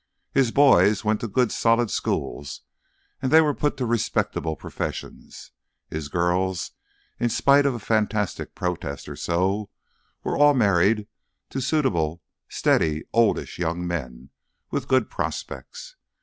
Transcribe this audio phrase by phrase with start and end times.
[0.33, 2.61] His boys went to good solid schools,
[3.21, 5.51] and were put to respectable professions;
[5.91, 6.71] his girls,
[7.19, 9.69] in spite of a fantastic protest or so,
[10.23, 11.05] were all married
[11.51, 14.31] to suitable, steady, oldish young men
[14.71, 15.97] with good prospects.